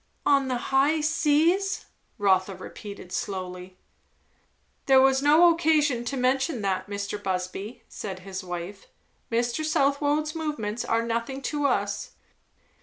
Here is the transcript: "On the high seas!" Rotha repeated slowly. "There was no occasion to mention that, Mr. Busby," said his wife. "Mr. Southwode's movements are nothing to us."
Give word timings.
"On 0.25 0.47
the 0.47 0.57
high 0.73 0.99
seas!" 0.99 1.85
Rotha 2.17 2.55
repeated 2.55 3.11
slowly. 3.11 3.77
"There 4.87 4.99
was 4.99 5.21
no 5.21 5.53
occasion 5.53 6.05
to 6.05 6.17
mention 6.17 6.63
that, 6.63 6.89
Mr. 6.89 7.21
Busby," 7.21 7.83
said 7.87 8.21
his 8.21 8.43
wife. 8.43 8.87
"Mr. 9.31 9.63
Southwode's 9.63 10.33
movements 10.33 10.83
are 10.83 11.03
nothing 11.05 11.39
to 11.43 11.67
us." 11.67 12.13